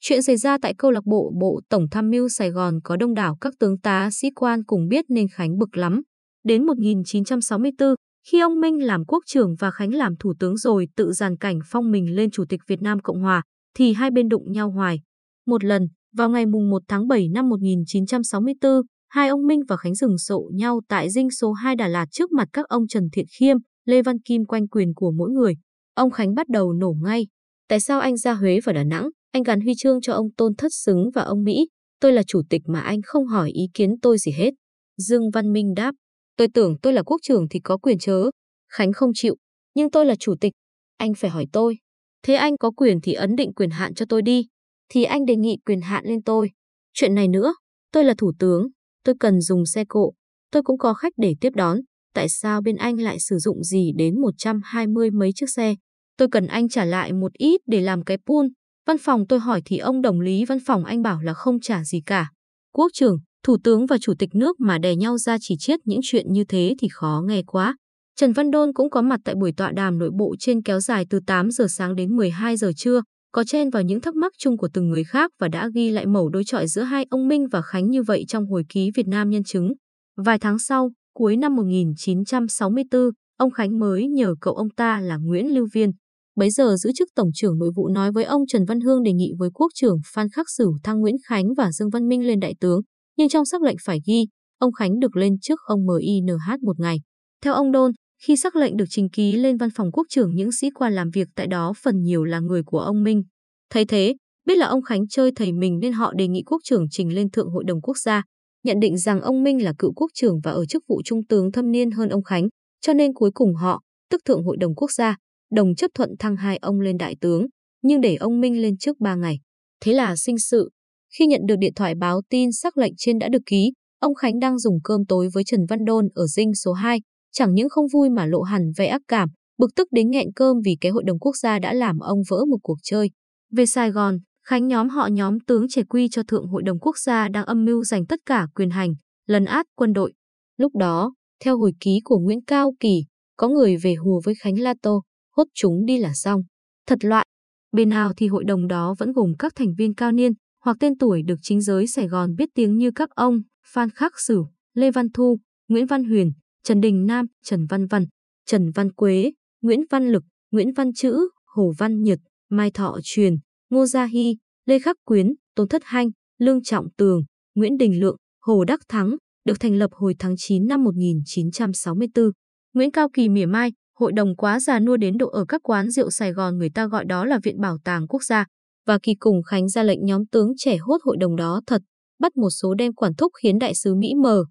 Chuyện 0.00 0.22
xảy 0.22 0.36
ra 0.36 0.58
tại 0.62 0.74
câu 0.78 0.90
lạc 0.90 1.04
bộ 1.04 1.32
Bộ 1.40 1.60
Tổng 1.68 1.86
Tham 1.90 2.10
mưu 2.10 2.28
Sài 2.28 2.50
Gòn 2.50 2.80
có 2.84 2.96
đông 2.96 3.14
đảo 3.14 3.36
các 3.40 3.54
tướng 3.58 3.78
tá 3.78 4.10
sĩ 4.12 4.28
quan 4.34 4.64
cùng 4.64 4.88
biết 4.88 5.04
nên 5.08 5.26
Khánh 5.28 5.58
bực 5.58 5.76
lắm. 5.76 6.02
Đến 6.44 6.66
1964, 6.66 7.94
khi 8.28 8.40
ông 8.40 8.60
Minh 8.60 8.84
làm 8.84 9.04
quốc 9.04 9.22
trưởng 9.26 9.54
và 9.58 9.70
Khánh 9.70 9.94
làm 9.94 10.16
thủ 10.16 10.34
tướng 10.38 10.56
rồi 10.56 10.88
tự 10.96 11.12
giàn 11.12 11.36
cảnh 11.36 11.58
phong 11.66 11.90
mình 11.90 12.14
lên 12.14 12.30
Chủ 12.30 12.44
tịch 12.48 12.60
Việt 12.68 12.82
Nam 12.82 12.98
Cộng 13.00 13.20
Hòa, 13.20 13.42
thì 13.76 13.92
hai 13.92 14.10
bên 14.10 14.28
đụng 14.28 14.52
nhau 14.52 14.70
hoài. 14.70 15.00
Một 15.46 15.64
lần, 15.64 15.82
vào 16.16 16.30
ngày 16.30 16.46
mùng 16.46 16.70
1 16.70 16.82
tháng 16.88 17.08
7 17.08 17.28
năm 17.28 17.48
1964, 17.48 18.72
hai 19.08 19.28
ông 19.28 19.46
Minh 19.46 19.60
và 19.68 19.76
Khánh 19.76 19.94
dừng 19.94 20.18
sộ 20.18 20.50
nhau 20.54 20.80
tại 20.88 21.10
dinh 21.10 21.30
số 21.30 21.52
2 21.52 21.76
Đà 21.76 21.88
Lạt 21.88 22.06
trước 22.10 22.32
mặt 22.32 22.48
các 22.52 22.66
ông 22.68 22.86
Trần 22.88 23.08
Thiện 23.12 23.26
Khiêm, 23.38 23.56
Lê 23.84 24.02
Văn 24.02 24.18
Kim 24.18 24.44
quanh 24.44 24.68
quyền 24.68 24.94
của 24.94 25.10
mỗi 25.10 25.30
người. 25.30 25.54
Ông 25.94 26.10
Khánh 26.10 26.34
bắt 26.34 26.48
đầu 26.48 26.72
nổ 26.72 26.94
ngay. 27.02 27.26
Tại 27.68 27.80
sao 27.80 28.00
anh 28.00 28.16
ra 28.16 28.32
Huế 28.32 28.60
và 28.64 28.72
Đà 28.72 28.84
Nẵng? 28.84 29.08
Anh 29.30 29.42
gắn 29.42 29.60
huy 29.60 29.72
chương 29.78 30.00
cho 30.00 30.12
ông 30.12 30.26
Tôn 30.36 30.54
Thất 30.56 30.72
Xứng 30.74 31.10
và 31.14 31.22
ông 31.22 31.44
Mỹ. 31.44 31.68
Tôi 32.00 32.12
là 32.12 32.22
chủ 32.26 32.42
tịch 32.50 32.62
mà 32.66 32.80
anh 32.80 33.02
không 33.04 33.26
hỏi 33.26 33.50
ý 33.50 33.62
kiến 33.74 34.00
tôi 34.02 34.18
gì 34.18 34.32
hết. 34.32 34.50
Dương 34.96 35.30
Văn 35.30 35.52
Minh 35.52 35.74
đáp. 35.76 35.94
Tôi 36.36 36.48
tưởng 36.54 36.76
tôi 36.82 36.92
là 36.92 37.02
quốc 37.02 37.16
trưởng 37.22 37.46
thì 37.50 37.60
có 37.60 37.76
quyền 37.76 37.98
chớ. 37.98 38.30
Khánh 38.68 38.92
không 38.92 39.10
chịu. 39.14 39.36
Nhưng 39.74 39.90
tôi 39.90 40.06
là 40.06 40.14
chủ 40.14 40.34
tịch. 40.40 40.52
Anh 40.96 41.14
phải 41.14 41.30
hỏi 41.30 41.46
tôi. 41.52 41.78
Thế 42.22 42.34
anh 42.34 42.56
có 42.56 42.70
quyền 42.70 43.00
thì 43.00 43.12
ấn 43.12 43.36
định 43.36 43.52
quyền 43.54 43.70
hạn 43.70 43.94
cho 43.94 44.06
tôi 44.08 44.22
đi. 44.22 44.46
Thì 44.88 45.04
anh 45.04 45.24
đề 45.24 45.36
nghị 45.36 45.56
quyền 45.66 45.80
hạn 45.80 46.04
lên 46.06 46.22
tôi. 46.22 46.50
Chuyện 46.92 47.14
này 47.14 47.28
nữa. 47.28 47.54
Tôi 47.92 48.04
là 48.04 48.14
thủ 48.18 48.32
tướng. 48.38 48.66
Tôi 49.04 49.14
cần 49.20 49.40
dùng 49.40 49.66
xe 49.66 49.84
cộ. 49.88 50.12
Tôi 50.50 50.62
cũng 50.62 50.78
có 50.78 50.94
khách 50.94 51.12
để 51.16 51.34
tiếp 51.40 51.50
đón. 51.54 51.80
Tại 52.14 52.28
sao 52.28 52.62
bên 52.62 52.76
anh 52.76 53.00
lại 53.00 53.20
sử 53.20 53.38
dụng 53.38 53.62
gì 53.62 53.92
đến 53.96 54.20
120 54.20 55.10
mấy 55.10 55.30
chiếc 55.34 55.50
xe? 55.50 55.74
Tôi 56.16 56.28
cần 56.32 56.46
anh 56.46 56.68
trả 56.68 56.84
lại 56.84 57.12
một 57.12 57.32
ít 57.32 57.60
để 57.66 57.80
làm 57.80 58.04
cái 58.04 58.18
pool. 58.26 58.46
Văn 58.86 58.96
phòng 58.98 59.26
tôi 59.28 59.38
hỏi 59.38 59.62
thì 59.64 59.78
ông 59.78 60.02
đồng 60.02 60.20
lý 60.20 60.44
văn 60.44 60.58
phòng 60.66 60.84
anh 60.84 61.02
bảo 61.02 61.20
là 61.22 61.34
không 61.34 61.60
trả 61.60 61.84
gì 61.84 62.00
cả. 62.06 62.30
Quốc 62.74 62.90
trưởng, 62.94 63.18
thủ 63.44 63.56
tướng 63.64 63.86
và 63.86 63.98
chủ 64.00 64.14
tịch 64.18 64.34
nước 64.34 64.60
mà 64.60 64.78
đè 64.78 64.96
nhau 64.96 65.18
ra 65.18 65.36
chỉ 65.40 65.56
chiết 65.58 65.80
những 65.84 66.00
chuyện 66.02 66.32
như 66.32 66.44
thế 66.44 66.74
thì 66.78 66.88
khó 66.92 67.22
nghe 67.26 67.42
quá. 67.46 67.76
Trần 68.16 68.32
Văn 68.32 68.50
Đôn 68.50 68.72
cũng 68.72 68.90
có 68.90 69.02
mặt 69.02 69.20
tại 69.24 69.34
buổi 69.34 69.52
tọa 69.56 69.72
đàm 69.72 69.98
nội 69.98 70.10
bộ 70.18 70.34
trên 70.38 70.62
kéo 70.62 70.80
dài 70.80 71.06
từ 71.10 71.20
8 71.26 71.50
giờ 71.50 71.66
sáng 71.68 71.94
đến 71.94 72.16
12 72.16 72.56
giờ 72.56 72.72
trưa, 72.76 73.02
có 73.32 73.44
chen 73.44 73.70
vào 73.70 73.82
những 73.82 74.00
thắc 74.00 74.14
mắc 74.14 74.32
chung 74.38 74.56
của 74.56 74.68
từng 74.74 74.88
người 74.88 75.04
khác 75.04 75.30
và 75.40 75.48
đã 75.48 75.68
ghi 75.74 75.90
lại 75.90 76.06
mẩu 76.06 76.28
đối 76.28 76.44
chọi 76.44 76.66
giữa 76.66 76.82
hai 76.82 77.06
ông 77.10 77.28
Minh 77.28 77.46
và 77.48 77.62
Khánh 77.62 77.90
như 77.90 78.02
vậy 78.02 78.24
trong 78.28 78.46
hồi 78.46 78.64
ký 78.68 78.90
Việt 78.94 79.08
Nam 79.08 79.30
nhân 79.30 79.44
chứng. 79.44 79.72
Vài 80.16 80.38
tháng 80.38 80.58
sau, 80.58 80.90
cuối 81.14 81.36
năm 81.36 81.56
1964, 81.56 83.02
ông 83.36 83.50
Khánh 83.50 83.78
mới 83.78 84.08
nhờ 84.08 84.34
cậu 84.40 84.54
ông 84.54 84.70
ta 84.70 85.00
là 85.00 85.16
Nguyễn 85.16 85.54
Lưu 85.54 85.66
Viên, 85.72 85.90
bấy 86.36 86.50
giờ 86.50 86.76
giữ 86.76 86.90
chức 86.94 87.08
Tổng 87.14 87.30
trưởng 87.34 87.58
Nội 87.58 87.70
vụ 87.76 87.88
nói 87.88 88.12
với 88.12 88.24
ông 88.24 88.42
Trần 88.46 88.64
Văn 88.64 88.80
Hương 88.80 89.02
đề 89.02 89.12
nghị 89.12 89.32
với 89.38 89.50
Quốc 89.54 89.68
trưởng 89.74 89.96
Phan 90.14 90.28
Khắc 90.30 90.46
Sửu 90.56 90.76
thăng 90.84 91.00
Nguyễn 91.00 91.16
Khánh 91.26 91.54
và 91.56 91.72
Dương 91.72 91.90
Văn 91.90 92.08
Minh 92.08 92.26
lên 92.26 92.40
đại 92.40 92.54
tướng, 92.60 92.80
nhưng 93.16 93.28
trong 93.28 93.44
sắc 93.44 93.62
lệnh 93.62 93.76
phải 93.84 93.98
ghi, 94.06 94.26
ông 94.58 94.72
Khánh 94.72 94.98
được 94.98 95.16
lên 95.16 95.32
trước 95.40 95.60
ông 95.66 95.80
MINH 95.86 96.62
một 96.62 96.80
ngày. 96.80 96.96
Theo 97.44 97.54
ông 97.54 97.72
Đôn, 97.72 97.92
khi 98.22 98.36
sắc 98.36 98.56
lệnh 98.56 98.76
được 98.76 98.84
trình 98.88 99.08
ký 99.10 99.32
lên 99.32 99.56
văn 99.56 99.70
phòng 99.76 99.92
quốc 99.92 100.06
trưởng 100.10 100.34
những 100.34 100.52
sĩ 100.52 100.70
quan 100.70 100.92
làm 100.92 101.10
việc 101.10 101.28
tại 101.36 101.46
đó 101.46 101.72
phần 101.82 102.02
nhiều 102.02 102.24
là 102.24 102.40
người 102.40 102.62
của 102.62 102.78
ông 102.78 103.02
Minh. 103.02 103.22
Thấy 103.70 103.84
thế, 103.84 104.14
biết 104.46 104.58
là 104.58 104.66
ông 104.66 104.82
Khánh 104.82 105.08
chơi 105.08 105.32
thầy 105.36 105.52
mình 105.52 105.78
nên 105.78 105.92
họ 105.92 106.12
đề 106.16 106.28
nghị 106.28 106.42
quốc 106.46 106.60
trưởng 106.64 106.86
trình 106.90 107.14
lên 107.14 107.30
Thượng 107.30 107.50
Hội 107.50 107.64
đồng 107.66 107.80
Quốc 107.80 107.98
gia, 107.98 108.22
nhận 108.64 108.80
định 108.80 108.98
rằng 108.98 109.20
ông 109.20 109.42
Minh 109.42 109.64
là 109.64 109.72
cựu 109.78 109.92
quốc 109.92 110.10
trưởng 110.14 110.40
và 110.44 110.50
ở 110.50 110.66
chức 110.66 110.84
vụ 110.88 111.02
trung 111.04 111.26
tướng 111.28 111.52
thâm 111.52 111.72
niên 111.72 111.90
hơn 111.90 112.08
ông 112.08 112.22
Khánh, 112.22 112.48
cho 112.80 112.92
nên 112.92 113.12
cuối 113.14 113.30
cùng 113.34 113.54
họ, 113.54 113.80
tức 114.10 114.20
Thượng 114.24 114.44
Hội 114.44 114.56
đồng 114.56 114.74
Quốc 114.74 114.90
gia, 114.90 115.16
đồng 115.50 115.74
chấp 115.74 115.90
thuận 115.94 116.10
thăng 116.18 116.36
hai 116.36 116.56
ông 116.56 116.80
lên 116.80 116.96
đại 116.96 117.16
tướng, 117.20 117.46
nhưng 117.82 118.00
để 118.00 118.16
ông 118.16 118.40
Minh 118.40 118.62
lên 118.62 118.76
trước 118.76 119.00
ba 119.00 119.14
ngày. 119.14 119.38
Thế 119.80 119.92
là 119.92 120.16
sinh 120.16 120.38
sự. 120.38 120.70
Khi 121.18 121.26
nhận 121.26 121.40
được 121.46 121.56
điện 121.58 121.72
thoại 121.76 121.94
báo 121.94 122.20
tin 122.28 122.52
sắc 122.52 122.78
lệnh 122.78 122.92
trên 122.96 123.18
đã 123.18 123.28
được 123.28 123.42
ký, 123.46 123.72
ông 123.98 124.14
Khánh 124.14 124.38
đang 124.38 124.58
dùng 124.58 124.78
cơm 124.84 125.06
tối 125.06 125.28
với 125.34 125.44
Trần 125.44 125.66
Văn 125.68 125.84
Đôn 125.84 126.08
ở 126.14 126.26
dinh 126.26 126.54
số 126.54 126.72
2, 126.72 127.00
chẳng 127.32 127.54
những 127.54 127.68
không 127.68 127.86
vui 127.92 128.10
mà 128.10 128.26
lộ 128.26 128.42
hẳn 128.42 128.62
vẻ 128.76 128.86
ác 128.86 129.02
cảm, 129.08 129.28
bực 129.58 129.70
tức 129.76 129.88
đến 129.90 130.10
nghẹn 130.10 130.32
cơm 130.36 130.56
vì 130.64 130.76
cái 130.80 130.92
hội 130.92 131.02
đồng 131.06 131.18
quốc 131.18 131.36
gia 131.36 131.58
đã 131.58 131.72
làm 131.72 131.98
ông 131.98 132.18
vỡ 132.30 132.44
một 132.44 132.58
cuộc 132.62 132.78
chơi. 132.82 133.10
Về 133.52 133.66
Sài 133.66 133.90
Gòn, 133.90 134.18
Khánh 134.46 134.68
nhóm 134.68 134.88
họ 134.88 135.06
nhóm 135.06 135.40
tướng 135.40 135.68
trẻ 135.68 135.82
quy 135.82 136.08
cho 136.08 136.22
Thượng 136.22 136.46
Hội 136.46 136.62
đồng 136.62 136.78
Quốc 136.78 136.98
gia 136.98 137.28
đang 137.28 137.44
âm 137.44 137.64
mưu 137.64 137.84
giành 137.84 138.06
tất 138.06 138.20
cả 138.26 138.46
quyền 138.54 138.70
hành, 138.70 138.94
lấn 139.26 139.44
át 139.44 139.66
quân 139.74 139.92
đội. 139.92 140.12
Lúc 140.56 140.76
đó, 140.76 141.14
theo 141.44 141.58
hồi 141.58 141.72
ký 141.80 142.00
của 142.04 142.18
Nguyễn 142.18 142.44
Cao 142.44 142.74
Kỳ, 142.80 143.04
có 143.36 143.48
người 143.48 143.76
về 143.76 143.94
hùa 143.94 144.20
với 144.24 144.34
Khánh 144.34 144.60
La 144.60 144.74
Tô, 144.82 145.02
hốt 145.36 145.44
chúng 145.54 145.86
đi 145.86 145.98
là 145.98 146.12
xong. 146.14 146.42
Thật 146.86 147.04
loạn. 147.04 147.26
Bên 147.72 147.88
nào 147.88 148.12
thì 148.16 148.28
hội 148.28 148.44
đồng 148.44 148.68
đó 148.68 148.94
vẫn 148.98 149.12
gồm 149.12 149.32
các 149.38 149.52
thành 149.56 149.74
viên 149.78 149.94
cao 149.94 150.12
niên 150.12 150.32
hoặc 150.64 150.76
tên 150.80 150.98
tuổi 150.98 151.22
được 151.22 151.38
chính 151.42 151.60
giới 151.60 151.86
Sài 151.86 152.08
Gòn 152.08 152.34
biết 152.34 152.48
tiếng 152.54 152.76
như 152.76 152.90
các 152.94 153.10
ông 153.10 153.38
Phan 153.66 153.90
Khắc 153.90 154.20
Sửu, 154.20 154.48
Lê 154.74 154.90
Văn 154.90 155.08
Thu, 155.14 155.38
Nguyễn 155.68 155.86
Văn 155.86 156.04
Huyền, 156.04 156.32
Trần 156.64 156.80
Đình 156.80 157.06
Nam, 157.06 157.26
Trần 157.44 157.66
Văn 157.66 157.86
Văn, 157.86 158.06
Trần 158.46 158.70
Văn 158.70 158.92
Quế, 158.92 159.32
Nguyễn 159.62 159.80
Văn 159.90 160.08
Lực, 160.08 160.24
Nguyễn 160.50 160.72
Văn 160.72 160.92
Chữ, 160.92 161.28
Hồ 161.46 161.72
Văn 161.78 162.02
Nhật, 162.02 162.18
Mai 162.50 162.70
Thọ 162.70 162.98
Truyền, 163.02 163.36
Ngô 163.72 163.86
Gia 163.86 164.04
Hy, 164.04 164.36
Lê 164.66 164.78
Khắc 164.78 164.96
Quyến, 165.04 165.26
Tôn 165.54 165.68
Thất 165.68 165.82
Hanh, 165.84 166.10
Lương 166.38 166.62
Trọng 166.62 166.86
Tường, 166.96 167.22
Nguyễn 167.54 167.76
Đình 167.76 168.00
Lượng, 168.00 168.16
Hồ 168.40 168.64
Đắc 168.64 168.80
Thắng, 168.88 169.16
được 169.44 169.60
thành 169.60 169.76
lập 169.76 169.90
hồi 169.92 170.14
tháng 170.18 170.34
9 170.38 170.66
năm 170.66 170.84
1964. 170.84 172.30
Nguyễn 172.74 172.90
Cao 172.90 173.08
Kỳ 173.12 173.28
mỉa 173.28 173.46
mai, 173.46 173.72
hội 173.98 174.12
đồng 174.12 174.36
quá 174.36 174.60
già 174.60 174.80
nua 174.80 174.96
đến 174.96 175.18
độ 175.18 175.28
ở 175.28 175.44
các 175.48 175.60
quán 175.64 175.90
rượu 175.90 176.10
Sài 176.10 176.32
Gòn 176.32 176.58
người 176.58 176.70
ta 176.70 176.86
gọi 176.86 177.04
đó 177.04 177.24
là 177.24 177.38
viện 177.42 177.60
bảo 177.60 177.78
tàng 177.84 178.08
quốc 178.08 178.22
gia. 178.22 178.46
Và 178.86 178.98
Kỳ 179.02 179.14
cùng 179.14 179.42
Khánh 179.42 179.68
ra 179.68 179.82
lệnh 179.82 180.04
nhóm 180.04 180.26
tướng 180.26 180.52
trẻ 180.56 180.76
hốt 180.76 180.98
hội 181.04 181.16
đồng 181.20 181.36
đó 181.36 181.60
thật, 181.66 181.82
bắt 182.20 182.36
một 182.36 182.50
số 182.50 182.74
đem 182.74 182.92
quản 182.94 183.14
thúc 183.14 183.32
khiến 183.42 183.58
đại 183.58 183.74
sứ 183.74 183.94
Mỹ 183.94 184.14
mờ. 184.22 184.44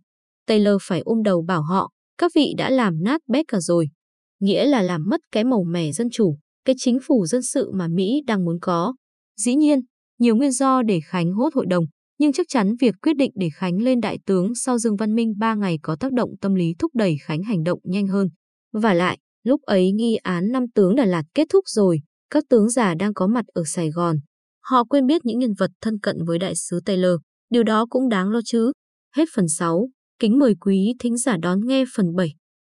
Taylor 0.47 0.81
phải 0.81 1.01
ôm 1.05 1.23
đầu 1.23 1.41
bảo 1.47 1.61
họ, 1.61 1.91
các 2.17 2.31
vị 2.35 2.53
đã 2.57 2.69
làm 2.69 3.03
nát 3.03 3.21
bét 3.27 3.45
cả 3.47 3.59
rồi. 3.59 3.89
Nghĩa 4.39 4.65
là 4.65 4.81
làm 4.81 5.03
mất 5.09 5.21
cái 5.31 5.43
màu 5.43 5.63
mẻ 5.63 5.91
dân 5.91 6.07
chủ, 6.11 6.37
cái 6.65 6.75
chính 6.79 6.99
phủ 7.03 7.25
dân 7.25 7.41
sự 7.41 7.71
mà 7.73 7.87
Mỹ 7.87 8.21
đang 8.27 8.45
muốn 8.45 8.57
có. 8.61 8.93
Dĩ 9.37 9.55
nhiên, 9.55 9.79
nhiều 10.19 10.35
nguyên 10.35 10.51
do 10.51 10.81
để 10.81 10.99
Khánh 11.05 11.33
hốt 11.33 11.53
hội 11.53 11.65
đồng, 11.69 11.85
nhưng 12.19 12.33
chắc 12.33 12.45
chắn 12.49 12.75
việc 12.79 12.95
quyết 13.01 13.13
định 13.13 13.31
để 13.35 13.49
Khánh 13.55 13.81
lên 13.81 14.01
đại 14.01 14.17
tướng 14.25 14.55
sau 14.55 14.77
Dương 14.77 14.95
Văn 14.95 15.15
Minh 15.15 15.33
3 15.39 15.55
ngày 15.55 15.79
có 15.81 15.95
tác 15.99 16.13
động 16.13 16.29
tâm 16.41 16.55
lý 16.55 16.73
thúc 16.79 16.91
đẩy 16.95 17.15
Khánh 17.25 17.43
hành 17.43 17.63
động 17.63 17.79
nhanh 17.83 18.07
hơn. 18.07 18.27
Và 18.73 18.93
lại, 18.93 19.17
lúc 19.43 19.61
ấy 19.61 19.91
nghi 19.91 20.15
án 20.15 20.51
năm 20.51 20.63
tướng 20.75 20.95
Đà 20.95 21.05
Lạt 21.05 21.23
kết 21.33 21.47
thúc 21.53 21.63
rồi, 21.67 21.99
các 22.29 22.43
tướng 22.49 22.69
già 22.69 22.93
đang 22.93 23.13
có 23.13 23.27
mặt 23.27 23.45
ở 23.47 23.63
Sài 23.65 23.89
Gòn. 23.89 24.15
Họ 24.63 24.83
quên 24.83 25.07
biết 25.07 25.25
những 25.25 25.39
nhân 25.39 25.53
vật 25.57 25.71
thân 25.81 25.99
cận 25.99 26.15
với 26.27 26.39
đại 26.39 26.55
sứ 26.55 26.79
Taylor, 26.85 27.15
điều 27.49 27.63
đó 27.63 27.85
cũng 27.89 28.09
đáng 28.09 28.29
lo 28.29 28.39
chứ. 28.45 28.71
Hết 29.15 29.25
phần 29.35 29.47
6, 29.47 29.89
kính 30.19 30.39
mời 30.39 30.55
quý 30.61 30.93
thính 30.99 31.17
giả 31.17 31.37
đón 31.41 31.59
nghe 31.65 31.83
phần 31.95 32.15
7. 32.15 32.33